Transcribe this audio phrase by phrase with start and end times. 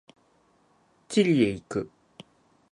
[1.09, 1.91] チリへ行く。